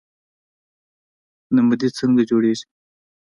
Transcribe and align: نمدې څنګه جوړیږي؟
نمدې 1.55 1.87
څنګه 1.97 2.21
جوړیږي؟ 2.29 2.65